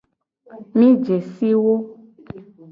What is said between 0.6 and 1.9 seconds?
Mi je si wo.